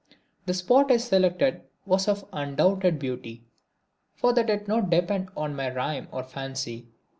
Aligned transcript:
The 0.47 0.55
spot 0.55 0.91
I 0.91 0.97
selected 0.97 1.61
was 1.85 2.07
of 2.07 2.25
undoubted 2.33 2.97
beauty, 2.97 3.45
for 4.15 4.33
that 4.33 4.47
did 4.47 4.67
not 4.67 4.89
depend 4.89 5.29
on 5.37 5.55
my 5.55 5.71
rhyme 5.71 6.07
or 6.11 6.23
fancy. 6.23 6.87